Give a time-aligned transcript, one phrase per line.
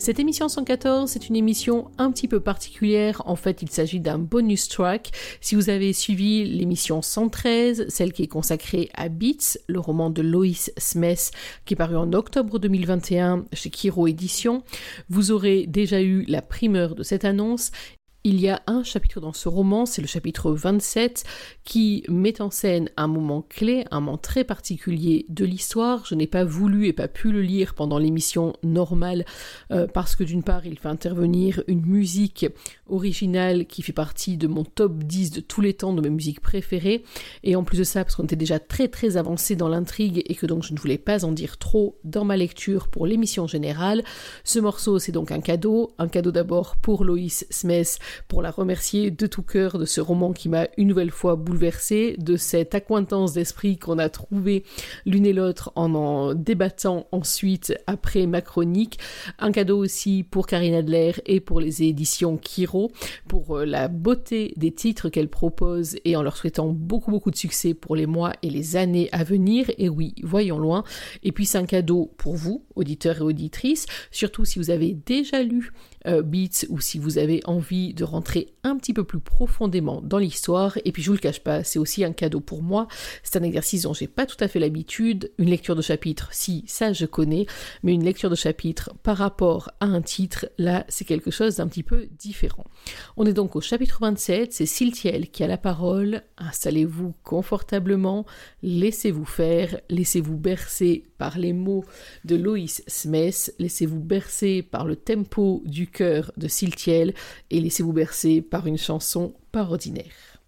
[0.00, 3.20] Cette émission 114 c'est une émission un petit peu particulière.
[3.26, 5.10] En fait, il s'agit d'un bonus track.
[5.40, 10.22] Si vous avez suivi l'émission 113, celle qui est consacrée à Beats, le roman de
[10.22, 11.32] Lois Smith
[11.64, 14.62] qui est paru en octobre 2021 chez Kiro Édition,
[15.08, 17.72] vous aurez déjà eu la primeur de cette annonce
[18.24, 21.24] il y a un chapitre dans ce roman, c'est le chapitre 27,
[21.64, 26.04] qui met en scène un moment clé, un moment très particulier de l'histoire.
[26.04, 29.24] Je n'ai pas voulu et pas pu le lire pendant l'émission normale
[29.70, 32.46] euh, parce que d'une part, il fait intervenir une musique
[32.88, 36.40] originale qui fait partie de mon top 10 de tous les temps de mes musiques
[36.40, 37.04] préférées.
[37.44, 40.34] Et en plus de ça, parce qu'on était déjà très très avancé dans l'intrigue et
[40.34, 44.02] que donc je ne voulais pas en dire trop dans ma lecture pour l'émission générale,
[44.42, 45.92] ce morceau c'est donc un cadeau.
[45.98, 50.32] Un cadeau d'abord pour Loïs Smith pour la remercier de tout cœur de ce roman
[50.32, 54.64] qui m'a une nouvelle fois bouleversée, de cette accointance d'esprit qu'on a trouvé
[55.06, 58.98] l'une et l'autre en en débattant ensuite après ma chronique.
[59.38, 62.90] Un cadeau aussi pour Karine Adler et pour les éditions Kiro,
[63.28, 67.36] pour euh, la beauté des titres qu'elle propose et en leur souhaitant beaucoup beaucoup de
[67.36, 69.70] succès pour les mois et les années à venir.
[69.78, 70.84] Et oui, voyons loin.
[71.22, 75.42] Et puis c'est un cadeau pour vous, auditeurs et auditrices, surtout si vous avez déjà
[75.42, 75.72] lu
[76.06, 80.18] euh, Beats ou si vous avez envie de rentrer un petit peu plus profondément dans
[80.18, 80.78] l'histoire.
[80.84, 82.88] Et puis je vous le cache pas, c'est aussi un cadeau pour moi.
[83.22, 85.32] C'est un exercice dont j'ai pas tout à fait l'habitude.
[85.38, 87.46] Une lecture de chapitre, si ça je connais,
[87.82, 91.68] mais une lecture de chapitre par rapport à un titre, là c'est quelque chose d'un
[91.68, 92.64] petit peu différent.
[93.16, 96.22] On est donc au chapitre 27, c'est Siltiel qui a la parole.
[96.38, 98.26] Installez-vous confortablement,
[98.62, 101.84] laissez-vous faire, laissez-vous bercer par les mots
[102.24, 107.14] de Loïs Smith, laissez-vous bercer par le tempo du cœur de Siltiel
[107.50, 110.38] et laissez-vous bercer par une chanson pas ordinaire.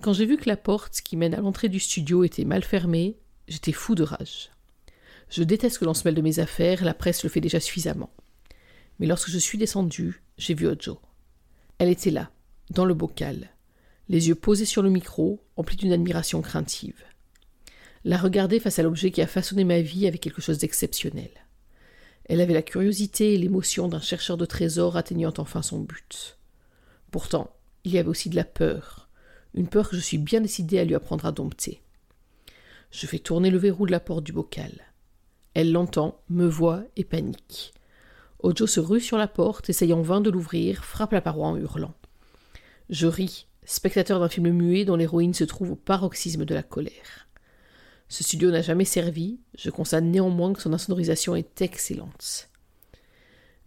[0.00, 3.16] Quand j'ai vu que la porte qui mène à l'entrée du studio était mal fermée,
[3.48, 4.50] j'étais fou de rage.
[5.30, 8.10] Je déteste que l'on se de mes affaires, la presse le fait déjà suffisamment.
[8.98, 11.00] Mais lorsque je suis descendu, j'ai vu Ojo.
[11.78, 12.30] Elle était là,
[12.70, 13.50] dans le bocal,
[14.08, 17.02] les yeux posés sur le micro, emplis d'une admiration craintive.
[18.04, 21.30] La regarder face à l'objet qui a façonné ma vie avait quelque chose d'exceptionnel.
[22.28, 26.38] Elle avait la curiosité et l'émotion d'un chercheur de trésors atteignant enfin son but.
[27.10, 27.54] Pourtant,
[27.84, 29.08] il y avait aussi de la peur,
[29.54, 31.82] une peur que je suis bien décidé à lui apprendre à dompter.
[32.90, 34.72] Je fais tourner le verrou de la porte du bocal.
[35.54, 37.72] Elle l'entend, me voit et panique.
[38.40, 41.94] Ojo se rue sur la porte, essayant vain de l'ouvrir, frappe la paroi en hurlant.
[42.90, 47.25] Je ris, spectateur d'un film muet dont l'héroïne se trouve au paroxysme de la colère.
[48.08, 52.48] Ce studio n'a jamais servi, je constate néanmoins que son insonorisation est excellente.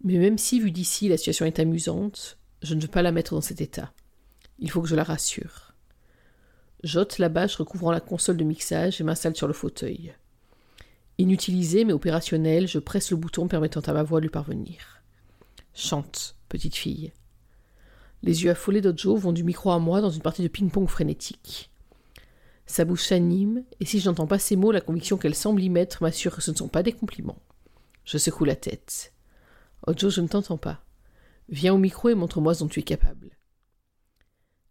[0.03, 3.33] Mais même si, vu d'ici, la situation est amusante, je ne veux pas la mettre
[3.33, 3.91] dans cet état.
[4.59, 5.73] Il faut que je la rassure.
[6.83, 10.13] J'ôte la bâche recouvrant la console de mixage et m'installe sur le fauteuil.
[11.17, 15.01] Inutilisé mais opérationnel, je presse le bouton permettant à ma voix de lui parvenir.
[15.73, 17.11] Chante, petite fille.
[18.23, 21.69] Les yeux affolés d'Ojo vont du micro à moi dans une partie de ping-pong frénétique.
[22.69, 25.69] Sa bouche s'anime, et si je n'entends pas ces mots, la conviction qu'elle semble y
[25.69, 27.41] mettre m'assure que ce ne sont pas des compliments.
[28.05, 29.11] Je secoue la tête.
[29.87, 30.85] Ojo, je ne t'entends pas.
[31.49, 33.31] Viens au micro et montre-moi ce dont tu es capable.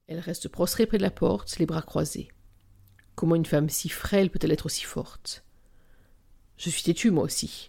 [0.06, 2.28] Elle reste prostrée près de la porte, les bras croisés.
[3.16, 5.44] Comment une femme si frêle peut-elle être aussi forte?
[6.56, 7.68] Je suis têtue, moi aussi.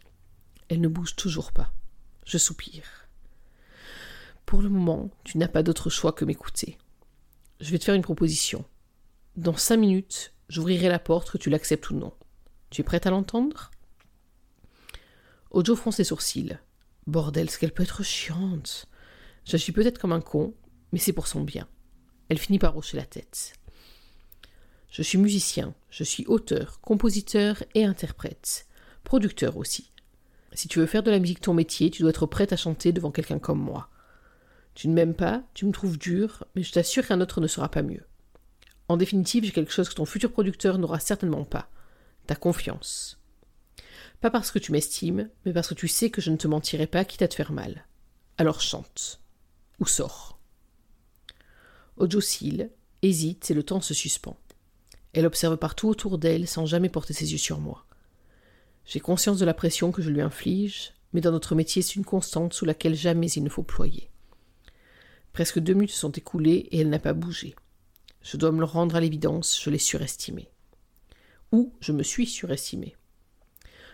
[0.67, 1.73] Elle ne bouge toujours pas.
[2.27, 3.09] Je soupire.
[4.45, 6.77] Pour le moment, tu n'as pas d'autre choix que m'écouter.
[7.61, 8.63] Je vais te faire une proposition.
[9.39, 12.11] Dans cinq minutes, j'ouvrirai la porte, que tu l'acceptes ou non.
[12.71, 13.71] Tu es prête à l'entendre?
[15.51, 16.57] Ojo fronce ses sourcils.
[17.07, 18.87] Bordel, ce qu'elle peut être chiante.
[19.45, 20.53] J'agis peut-être comme un con,
[20.91, 21.69] mais c'est pour son bien.
[22.27, 23.53] Elle finit par hocher la tête.
[24.89, 28.67] Je suis musicien, je suis auteur, compositeur et interprète.
[29.05, 29.89] Producteur aussi.
[30.51, 32.91] Si tu veux faire de la musique ton métier, tu dois être prête à chanter
[32.91, 33.89] devant quelqu'un comme moi.
[34.73, 37.71] Tu ne m'aimes pas, tu me trouves dur, mais je t'assure qu'un autre ne sera
[37.71, 38.03] pas mieux.
[38.89, 41.69] En définitive, j'ai quelque chose que ton futur producteur n'aura certainement pas.
[42.25, 43.19] Ta confiance.
[44.19, 46.87] Pas parce que tu m'estimes, mais parce que tu sais que je ne te mentirai
[46.87, 47.85] pas quitte à te faire mal.
[48.39, 49.21] Alors chante.
[49.79, 50.39] Ou sors.
[51.97, 52.19] Ojo
[53.01, 54.37] hésite et le temps se suspend.
[55.13, 57.85] Elle observe partout autour d'elle sans jamais porter ses yeux sur moi.
[58.85, 62.05] J'ai conscience de la pression que je lui inflige, mais dans notre métier c'est une
[62.05, 64.09] constante sous laquelle jamais il ne faut ployer.
[65.31, 67.55] Presque deux minutes sont écoulées et elle n'a pas bougé.
[68.21, 70.49] Je dois me le rendre à l'évidence, je l'ai surestimé.
[71.51, 72.95] Ou je me suis surestimé.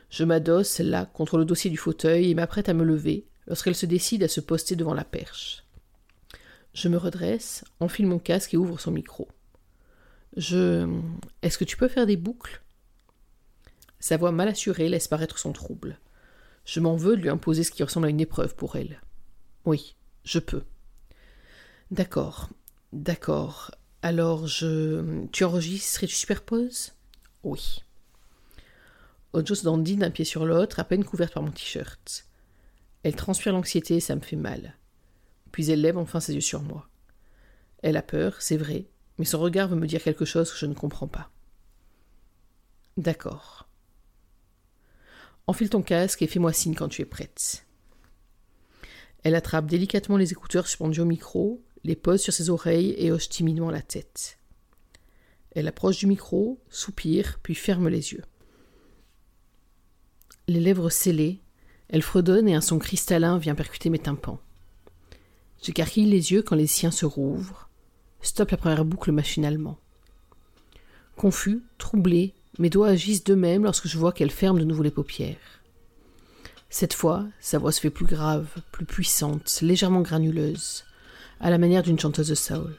[0.09, 3.85] Je m'adosse là contre le dossier du fauteuil et m'apprête à me lever lorsqu'elle se
[3.85, 5.63] décide à se poster devant la perche.
[6.73, 9.29] Je me redresse, enfile mon casque et ouvre son micro.
[10.35, 10.87] Je.
[11.41, 12.61] Est-ce que tu peux faire des boucles?
[13.99, 15.99] Sa voix mal assurée laisse paraître son trouble.
[16.65, 19.01] Je m'en veux de lui imposer ce qui ressemble à une épreuve pour elle.
[19.63, 20.63] Oui, je peux.
[21.91, 22.49] D'accord,
[22.91, 23.71] d'accord.
[24.05, 25.25] Alors je.
[25.31, 26.93] Tu enregistres et tu superposes?
[27.41, 27.81] Oui.
[29.33, 32.27] Ojo se dandine d'un pied sur l'autre, à peine couverte par mon t-shirt.
[33.01, 34.75] Elle transpire l'anxiété et ça me fait mal.
[35.51, 36.87] Puis elle lève enfin ses yeux sur moi.
[37.81, 38.85] Elle a peur, c'est vrai,
[39.17, 41.31] mais son regard veut me dire quelque chose que je ne comprends pas.
[42.97, 43.67] D'accord.
[45.47, 47.65] Enfile ton casque et fais-moi signe quand tu es prête.
[49.23, 53.29] Elle attrape délicatement les écouteurs suspendus au micro, les pose sur ses oreilles et hoche
[53.29, 54.39] timidement la tête.
[55.51, 58.23] Elle approche du micro, soupire, puis ferme les yeux.
[60.47, 61.41] Les lèvres scellées,
[61.89, 64.39] elle fredonne et un son cristallin vient percuter mes tympans.
[65.61, 67.69] J'écarquille les yeux quand les siens se rouvrent,
[68.21, 69.77] stoppe la première boucle machinalement.
[71.15, 75.61] Confus, troublé, mes doigts agissent d'eux-mêmes lorsque je vois qu'elle ferme de nouveau les paupières.
[76.69, 80.83] Cette fois, sa voix se fait plus grave, plus puissante, légèrement granuleuse,
[81.39, 82.75] à la manière d'une chanteuse de soul.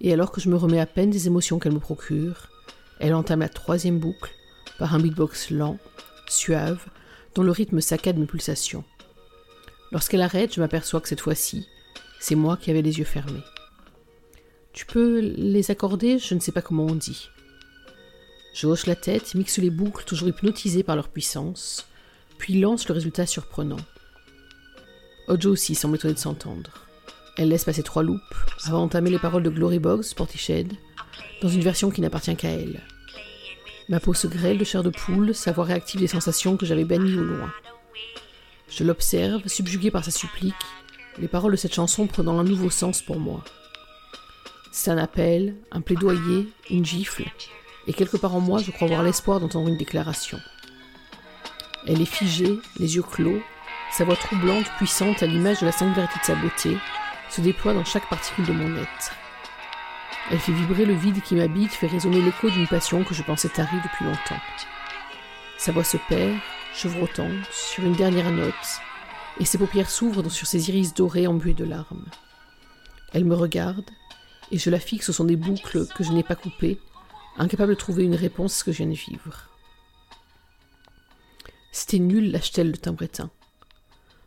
[0.00, 2.48] Et alors que je me remets à peine des émotions qu'elle me procure,
[3.00, 4.32] elle entame la troisième boucle
[4.78, 5.78] par un beatbox lent,
[6.28, 6.84] suave,
[7.34, 8.84] dont le rythme saccade mes pulsations.
[9.92, 11.66] Lorsqu'elle arrête, je m'aperçois que cette fois-ci,
[12.20, 13.42] c'est moi qui avais les yeux fermés.
[14.72, 17.30] Tu peux les accorder, je ne sais pas comment on dit.
[18.54, 21.86] Je hoche la tête, mixe les boucles, toujours hypnotisées par leur puissance,
[22.38, 23.80] puis lance le résultat surprenant.
[25.28, 26.87] Ojo aussi semble étonnée de s'entendre.
[27.38, 28.34] Elle laisse passer trois loupes
[28.66, 30.72] avant d'entamer les paroles de Glory Box, Portiched,
[31.40, 32.82] dans une version qui n'appartient qu'à elle.
[33.88, 36.84] Ma peau se grêle de chair de poule, sa voix réactive des sensations que j'avais
[36.84, 37.52] bannies au loin.
[38.68, 40.54] Je l'observe, subjugué par sa supplique,
[41.18, 43.44] les paroles de cette chanson prenant un nouveau sens pour moi.
[44.72, 47.24] C'est un appel, un plaidoyer, une gifle,
[47.86, 50.38] et quelque part en moi, je crois voir l'espoir d'entendre une déclaration.
[51.86, 53.40] Elle est figée, les yeux clos,
[53.92, 56.76] sa voix troublante, puissante, à l'image de la singularité de sa beauté,
[57.30, 59.12] se déploie dans chaque particule de mon être.
[60.30, 63.48] Elle fait vibrer le vide qui m'habite, fait résonner l'écho d'une passion que je pensais
[63.48, 64.40] tarie depuis longtemps.
[65.56, 66.36] Sa voix se perd,
[66.74, 68.54] chevrotant, sur une dernière note,
[69.40, 72.04] et ses paupières s'ouvrent sur ses iris dorés embués de larmes.
[73.12, 73.90] Elle me regarde,
[74.50, 76.78] et je la fixe son des boucles que je n'ai pas coupées,
[77.38, 79.48] incapable de trouver une réponse à ce que je viens de vivre.
[81.72, 83.30] C'était nul, lâche-t-elle de timbretin.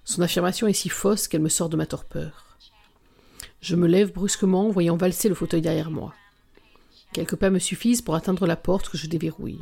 [0.04, 2.51] Son affirmation est si fausse qu'elle me sort de ma torpeur.
[3.72, 6.14] Je me lève brusquement, voyant valser le fauteuil derrière moi.
[7.14, 9.62] Quelques pas me suffisent pour atteindre la porte que je déverrouille.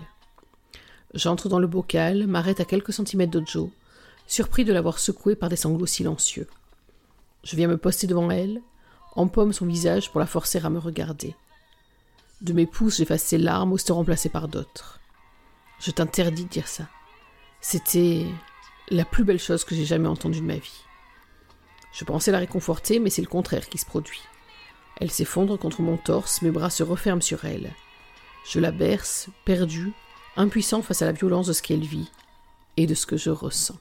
[1.13, 3.69] J'entre dans le bocal, m'arrête à quelques centimètres de Joe,
[4.25, 6.47] surpris de l'avoir secouée par des sanglots silencieux.
[7.43, 8.63] Je viens me poster devant elle,
[9.15, 11.35] empomme son visage pour la forcer à me regarder.
[12.41, 14.99] De mes pouces, j'efface ses larmes ou se remplacer par d'autres.
[15.79, 16.89] Je t'interdis de dire ça.
[17.61, 18.25] C'était
[18.89, 20.81] la plus belle chose que j'ai jamais entendue de ma vie.
[21.91, 24.21] Je pensais la réconforter, mais c'est le contraire qui se produit.
[24.97, 27.73] Elle s'effondre contre mon torse, mes bras se referment sur elle.
[28.45, 29.93] Je la berce, perdue,
[30.35, 32.11] impuissant face à la violence de ce qu'elle vit
[32.77, 33.77] et de ce que je ressens.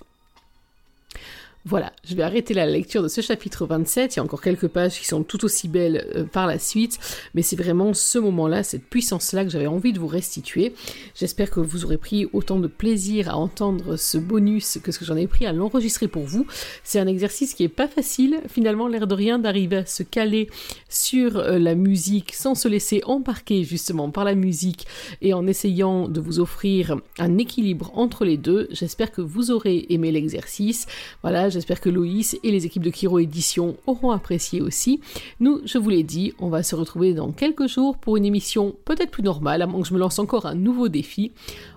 [1.69, 4.15] Voilà, je vais arrêter la lecture de ce chapitre 27.
[4.15, 6.99] Il y a encore quelques pages qui sont tout aussi belles euh, par la suite,
[7.35, 10.73] mais c'est vraiment ce moment-là, cette puissance-là que j'avais envie de vous restituer.
[11.15, 15.05] J'espère que vous aurez pris autant de plaisir à entendre ce bonus que ce que
[15.05, 16.47] j'en ai pris à l'enregistrer pour vous.
[16.85, 20.49] C'est un exercice qui est pas facile, finalement, l'air de rien, d'arriver à se caler
[20.89, 24.87] sur euh, la musique sans se laisser embarquer justement par la musique
[25.21, 28.69] et en essayant de vous offrir un équilibre entre les deux.
[28.71, 30.87] J'espère que vous aurez aimé l'exercice.
[31.21, 35.01] Voilà, J'espère que Loïs et les équipes de Kiro Édition auront apprécié aussi.
[35.41, 38.77] Nous, je vous l'ai dit, on va se retrouver dans quelques jours pour une émission
[38.85, 41.33] peut-être plus normale, à moins que je me lance encore un nouveau défi.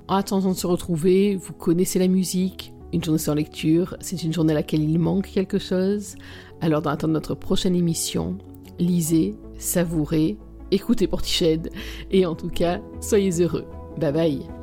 [0.08, 4.34] En attendant de se retrouver, vous connaissez la musique, une journée sans lecture, c'est une
[4.34, 6.14] journée à laquelle il manque quelque chose.
[6.62, 8.38] Alors, dans l'attente de notre prochaine émission,
[8.78, 10.38] lisez, savourez,
[10.70, 11.72] écoutez Portiched,
[12.12, 13.66] et en tout cas, soyez heureux.
[13.98, 14.61] Bye bye